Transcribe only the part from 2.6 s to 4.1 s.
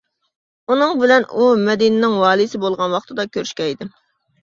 بولغان ۋاقتىدا كۆرۈشكەن ئىدىم.